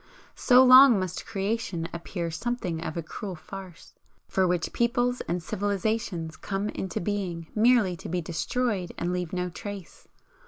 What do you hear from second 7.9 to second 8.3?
to be